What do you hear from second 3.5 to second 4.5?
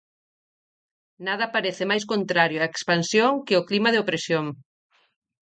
o clima de opresión.